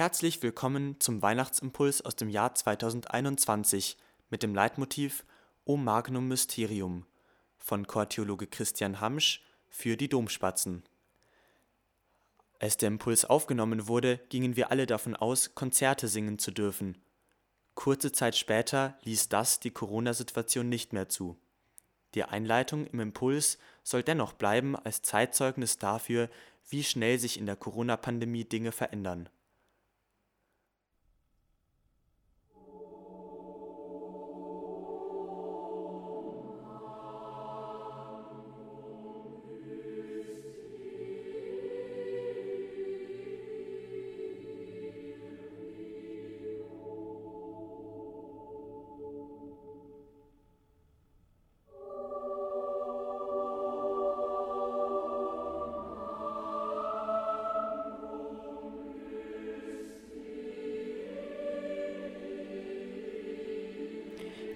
Herzlich 0.00 0.42
willkommen 0.42 0.98
zum 0.98 1.20
Weihnachtsimpuls 1.20 2.00
aus 2.00 2.16
dem 2.16 2.30
Jahr 2.30 2.54
2021 2.54 3.98
mit 4.30 4.42
dem 4.42 4.54
Leitmotiv 4.54 5.26
O 5.66 5.76
Magnum 5.76 6.26
Mysterium 6.26 7.04
von 7.58 7.86
Chortheologe 7.86 8.46
Christian 8.46 9.02
Hamsch 9.02 9.42
für 9.68 9.98
die 9.98 10.08
Domspatzen. 10.08 10.84
Als 12.58 12.78
der 12.78 12.86
Impuls 12.86 13.26
aufgenommen 13.26 13.88
wurde, 13.88 14.20
gingen 14.30 14.56
wir 14.56 14.70
alle 14.70 14.86
davon 14.86 15.16
aus, 15.16 15.54
Konzerte 15.54 16.08
singen 16.08 16.38
zu 16.38 16.50
dürfen. 16.50 16.96
Kurze 17.74 18.10
Zeit 18.10 18.38
später 18.38 18.96
ließ 19.02 19.28
das 19.28 19.60
die 19.60 19.70
Corona-Situation 19.70 20.66
nicht 20.66 20.94
mehr 20.94 21.10
zu. 21.10 21.36
Die 22.14 22.24
Einleitung 22.24 22.86
im 22.86 23.00
Impuls 23.00 23.58
soll 23.82 24.02
dennoch 24.02 24.32
bleiben 24.32 24.76
als 24.76 25.02
Zeitzeugnis 25.02 25.76
dafür, 25.76 26.30
wie 26.70 26.84
schnell 26.84 27.18
sich 27.18 27.38
in 27.38 27.44
der 27.44 27.56
Corona-Pandemie 27.56 28.46
Dinge 28.46 28.72
verändern. 28.72 29.28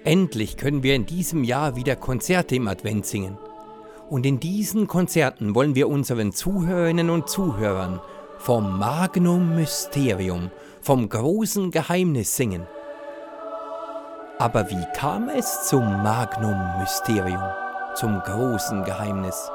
Endlich 0.05 0.59
können 0.59 0.83
wir 0.83 0.95
in 0.95 1.07
diesem 1.07 1.45
Jahr 1.45 1.77
wieder 1.77 1.97
Konzerte 1.97 2.57
im 2.57 2.69
Advent 2.69 3.07
singen. 3.07 3.39
Und 4.11 4.27
in 4.27 4.39
diesen 4.39 4.87
Konzerten 4.87 5.55
wollen 5.55 5.75
wir 5.75 5.89
unseren 5.89 6.33
Zuhörerinnen 6.33 7.09
und 7.09 7.31
Zuhörern 7.31 8.01
vom 8.37 8.79
Magnum 8.79 9.57
Mysterium, 9.57 10.51
vom 10.83 11.09
großen 11.09 11.71
Geheimnis 11.71 12.37
singen. 12.37 12.67
Aber 14.39 14.69
wie 14.69 14.85
kam 14.95 15.31
es 15.31 15.69
zum 15.69 15.83
Magnum 16.03 16.79
Mysterium, 16.81 17.43
zum 17.95 18.21
großen 18.21 18.85
Geheimnis? 18.85 19.51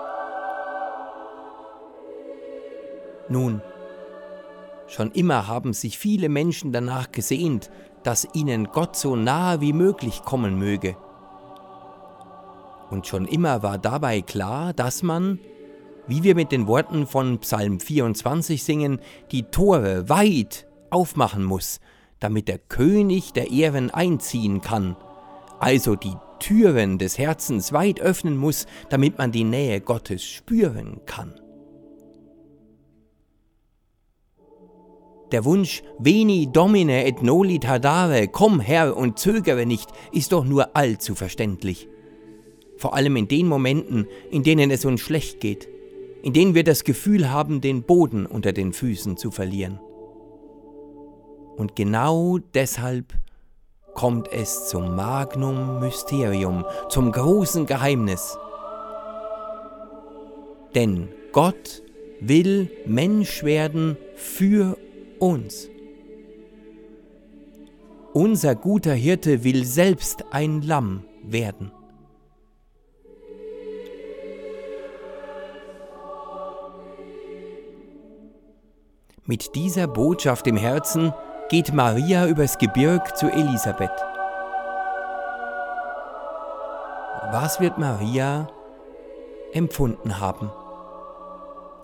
Nun, 3.27 3.61
schon 4.87 5.11
immer 5.11 5.45
haben 5.45 5.73
sich 5.73 5.99
viele 5.99 6.27
Menschen 6.27 6.71
danach 6.71 7.11
gesehnt, 7.11 7.69
dass 8.03 8.27
ihnen 8.33 8.65
Gott 8.71 8.95
so 8.95 9.15
nahe 9.15 9.61
wie 9.61 9.73
möglich 9.73 10.23
kommen 10.23 10.57
möge. 10.57 10.95
Und 12.89 13.07
schon 13.07 13.25
immer 13.25 13.61
war 13.61 13.77
dabei 13.77 14.21
klar, 14.21 14.73
dass 14.73 15.03
man, 15.03 15.39
wie 16.07 16.23
wir 16.23 16.35
mit 16.35 16.51
den 16.51 16.67
Worten 16.67 17.05
von 17.05 17.39
Psalm 17.39 17.79
24 17.79 18.63
singen, 18.63 18.99
die 19.31 19.43
Tore 19.43 20.09
weit 20.09 20.67
aufmachen 20.89 21.43
muss, 21.43 21.79
damit 22.19 22.47
der 22.47 22.57
König 22.57 23.33
der 23.33 23.51
Ehren 23.51 23.91
einziehen 23.91 24.61
kann, 24.61 24.95
also 25.59 25.95
die 25.95 26.15
Türen 26.39 26.97
des 26.97 27.17
Herzens 27.17 27.73
weit 27.73 27.99
öffnen 27.99 28.37
muss, 28.37 28.65
damit 28.89 29.17
man 29.17 29.31
die 29.31 29.43
Nähe 29.43 29.81
Gottes 29.81 30.23
spüren 30.23 31.01
kann. 31.05 31.39
Der 35.31 35.45
Wunsch 35.45 35.83
Veni 35.99 36.49
Domine 36.51 37.05
et 37.05 37.21
noli 37.21 37.59
tardare, 37.59 38.27
komm 38.27 38.59
Herr 38.59 38.97
und 38.97 39.19
zögere 39.19 39.65
nicht, 39.65 39.89
ist 40.11 40.31
doch 40.31 40.43
nur 40.43 40.75
allzu 40.75 41.13
verständlich. 41.13 41.87
Vor 42.77 42.95
allem 42.95 43.15
in 43.15 43.27
den 43.27 43.47
Momenten, 43.47 44.07
in 44.31 44.43
denen 44.43 44.71
es 44.71 44.85
uns 44.85 45.01
schlecht 45.01 45.39
geht, 45.39 45.67
in 46.23 46.33
denen 46.33 46.55
wir 46.55 46.63
das 46.63 46.83
Gefühl 46.83 47.29
haben, 47.29 47.61
den 47.61 47.83
Boden 47.83 48.25
unter 48.25 48.53
den 48.53 48.73
Füßen 48.73 49.17
zu 49.17 49.29
verlieren. 49.29 49.79
Und 51.57 51.75
genau 51.75 52.39
deshalb 52.53 53.13
kommt 53.93 54.31
es 54.31 54.69
zum 54.69 54.95
Magnum 54.95 55.79
Mysterium, 55.79 56.65
zum 56.89 57.11
großen 57.11 57.65
Geheimnis. 57.65 58.37
Denn 60.73 61.09
Gott 61.33 61.83
will 62.21 62.71
Mensch 62.85 63.43
werden 63.43 63.97
für 64.15 64.77
uns. 65.19 65.69
Unser 68.13 68.55
guter 68.55 68.93
Hirte 68.93 69.43
will 69.43 69.65
selbst 69.65 70.25
ein 70.31 70.61
Lamm 70.61 71.03
werden. 71.23 71.71
Mit 79.25 79.53
dieser 79.53 79.85
Botschaft 79.87 80.47
im 80.47 80.57
Herzen 80.57 81.13
geht 81.49 81.71
Maria 81.71 82.27
übers 82.27 82.57
Gebirg 82.57 83.15
zu 83.15 83.27
Elisabeth. 83.31 83.91
Was 87.31 87.59
wird 87.59 87.77
Maria 87.77 88.49
empfunden 89.53 90.19
haben? 90.19 90.49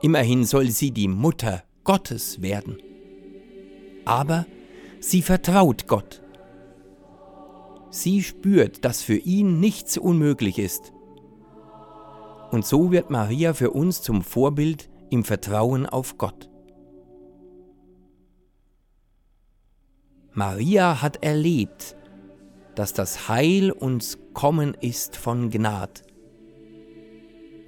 Immerhin 0.02 0.44
soll 0.44 0.72
sie 0.72 0.90
die 0.90 1.08
Mutter 1.08 1.62
Gottes 1.84 2.42
werden 2.42 2.80
aber 4.06 4.46
sie 5.00 5.22
vertraut 5.22 5.88
Gott. 5.88 6.22
Sie 7.90 8.24
spürt, 8.24 8.86
dass 8.86 9.02
für 9.02 9.18
ihn 9.18 9.60
nichts 9.60 9.98
unmöglich 9.98 10.60
ist. 10.60 10.94
Und 12.52 12.66
so 12.66 12.92
wird 12.92 13.10
Maria 13.10 13.54
für 13.54 13.72
uns 13.72 14.02
zum 14.02 14.22
Vorbild 14.22 14.90
im 15.10 15.24
Vertrauen 15.24 15.86
auf 15.86 16.18
Gott. 16.18 16.50
Maria 20.34 21.02
hat 21.02 21.24
erlebt, 21.24 21.96
dass 22.76 22.92
das 22.92 23.30
Heil 23.30 23.72
uns 23.72 24.20
kommen 24.34 24.74
ist 24.82 25.16
von 25.16 25.50
Gnad. 25.50 26.04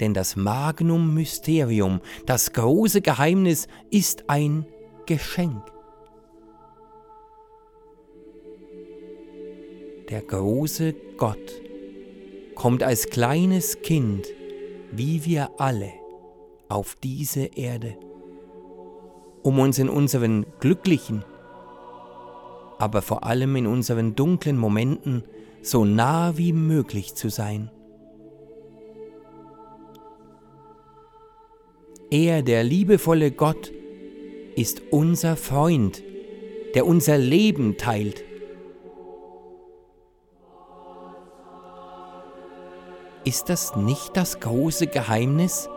Denn 0.02 0.14
das 0.14 0.36
Magnum 0.36 1.14
Mysterium, 1.14 2.02
das 2.26 2.52
große 2.52 3.02
Geheimnis, 3.02 3.68
ist 3.90 4.30
ein 4.30 4.66
Geschenk. 5.06 5.77
Der 10.10 10.22
große 10.22 10.94
Gott, 11.18 11.62
kommt 12.56 12.82
als 12.82 13.10
kleines 13.10 13.82
Kind, 13.82 14.28
wie 14.92 15.26
wir 15.26 15.52
alle, 15.60 15.92
auf 16.70 16.96
diese 16.96 17.46
Erde, 17.56 17.98
um 19.44 19.60
uns 19.60 19.80
in 19.80 19.90
unseren 19.90 20.46
glücklichen, 20.60 21.24
aber 22.80 23.02
vor 23.02 23.24
allem 23.26 23.56
in 23.56 23.68
unseren 23.68 24.16
dunklen 24.16 24.58
Momenten 24.58 25.24
so 25.62 25.84
nah 25.84 26.38
wie 26.38 26.54
möglich 26.54 27.16
zu 27.16 27.30
sein. 27.30 27.70
Er, 32.10 32.42
der 32.42 32.64
liebevolle 32.64 33.32
Gott, 33.32 33.74
ist 34.56 34.82
unser 34.92 35.36
Freund, 35.36 36.02
der 36.74 36.86
unser 36.86 37.18
Leben 37.18 37.78
teilt 37.78 38.24
Ist 43.28 43.50
das 43.50 43.76
nicht 43.76 44.16
das 44.16 44.40
große 44.40 44.88
Geheimnis, 44.88 45.68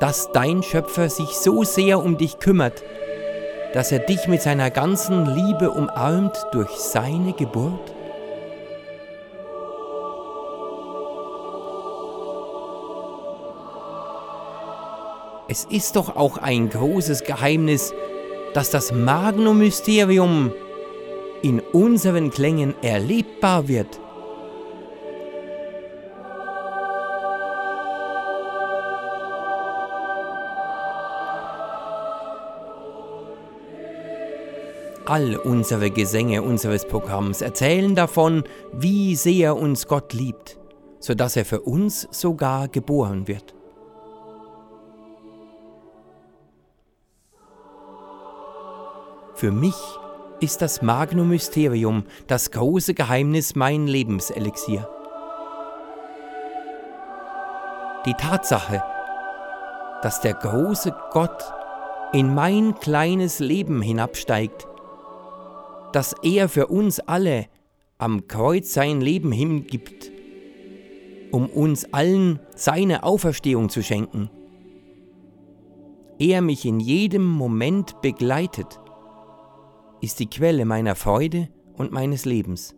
dass 0.00 0.32
dein 0.32 0.64
Schöpfer 0.64 1.08
sich 1.08 1.28
so 1.36 1.62
sehr 1.62 2.02
um 2.02 2.18
dich 2.18 2.40
kümmert, 2.40 2.82
dass 3.74 3.92
er 3.92 4.00
dich 4.00 4.26
mit 4.26 4.42
seiner 4.42 4.72
ganzen 4.72 5.24
Liebe 5.24 5.70
umarmt 5.70 6.36
durch 6.50 6.70
seine 6.70 7.32
Geburt? 7.32 7.94
Es 15.46 15.66
ist 15.66 15.94
doch 15.94 16.16
auch 16.16 16.38
ein 16.38 16.70
großes 16.70 17.22
Geheimnis, 17.22 17.94
dass 18.52 18.70
das 18.70 18.90
Magnum-Mysterium 18.90 20.52
in 21.40 21.60
unseren 21.60 22.32
Klängen 22.32 22.74
erlebbar 22.82 23.68
wird. 23.68 24.00
All 35.10 35.34
unsere 35.34 35.90
Gesänge 35.90 36.40
unseres 36.40 36.86
Programms 36.86 37.42
erzählen 37.42 37.96
davon, 37.96 38.44
wie 38.72 39.16
sehr 39.16 39.56
uns 39.56 39.88
Gott 39.88 40.12
liebt, 40.12 40.56
sodass 41.00 41.34
er 41.34 41.44
für 41.44 41.62
uns 41.62 42.06
sogar 42.12 42.68
geboren 42.68 43.26
wird. 43.26 43.52
Für 49.34 49.50
mich 49.50 49.74
ist 50.38 50.62
das 50.62 50.80
Magnum 50.80 51.30
Mysterium 51.30 52.04
das 52.28 52.52
große 52.52 52.94
Geheimnis 52.94 53.56
mein 53.56 53.88
Lebenselixier. 53.88 54.88
Die 58.06 58.14
Tatsache, 58.14 58.80
dass 60.02 60.20
der 60.20 60.34
große 60.34 60.94
Gott 61.10 61.52
in 62.12 62.32
mein 62.32 62.76
kleines 62.76 63.40
Leben 63.40 63.82
hinabsteigt, 63.82 64.69
dass 65.92 66.14
er 66.22 66.48
für 66.48 66.66
uns 66.68 67.00
alle 67.00 67.46
am 67.98 68.26
Kreuz 68.28 68.72
sein 68.72 69.00
Leben 69.00 69.32
hingibt, 69.32 70.10
um 71.30 71.46
uns 71.46 71.92
allen 71.92 72.40
seine 72.56 73.02
Auferstehung 73.02 73.68
zu 73.68 73.82
schenken. 73.82 74.30
Er 76.18 76.42
mich 76.42 76.64
in 76.64 76.80
jedem 76.80 77.26
Moment 77.26 78.00
begleitet, 78.02 78.80
ist 80.00 80.18
die 80.18 80.28
Quelle 80.28 80.64
meiner 80.64 80.94
Freude 80.94 81.48
und 81.74 81.92
meines 81.92 82.24
Lebens. 82.24 82.74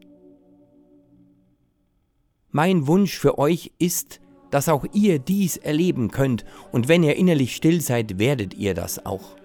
Mein 2.51 2.87
Wunsch 2.87 3.19
für 3.19 3.39
euch 3.39 3.73
ist, 3.79 4.21
dass 4.51 4.69
auch 4.69 4.85
ihr 4.93 5.19
dies 5.19 5.57
erleben 5.57 6.11
könnt, 6.11 6.45
und 6.73 6.87
wenn 6.87 7.03
ihr 7.03 7.17
innerlich 7.17 7.57
still 7.57 7.81
seid, 7.81 8.19
werdet 8.19 8.55
ihr 8.55 8.75
das 8.75 9.07
auch. 9.07 9.37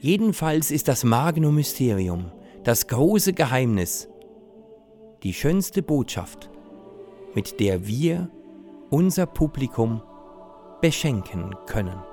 Jedenfalls 0.00 0.70
ist 0.70 0.88
das 0.88 1.04
Magnum 1.04 1.56
Mysterium, 1.56 2.32
das 2.64 2.86
große 2.86 3.34
Geheimnis, 3.34 4.08
die 5.22 5.34
schönste 5.34 5.82
Botschaft, 5.82 6.48
mit 7.34 7.60
der 7.60 7.86
wir 7.86 8.30
unser 8.88 9.26
Publikum 9.26 10.00
beschenken 10.80 11.54
können. 11.66 12.09